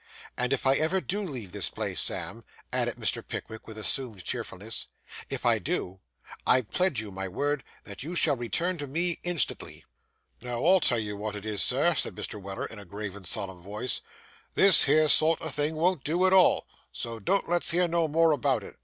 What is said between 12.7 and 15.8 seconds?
a grave and solemn voice. 'This here sort o' thing